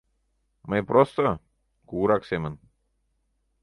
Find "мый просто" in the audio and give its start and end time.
0.69-1.23